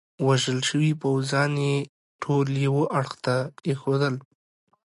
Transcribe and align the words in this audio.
وژل 0.27 0.59
شوي 0.69 0.91
پوځیان 1.01 1.51
يې 1.67 1.75
ټول 2.21 2.47
یوه 2.65 2.83
اړخ 2.99 3.11
ته 3.25 3.35
ایښودل. 3.67 4.15